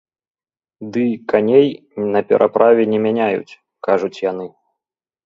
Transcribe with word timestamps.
Дый 0.93 1.11
каней 1.31 1.67
не 2.15 2.21
пераправе 2.31 2.83
не 2.95 2.99
мяняюць, 3.05 3.57
кажуць 3.89 4.15
яны. 4.31 4.47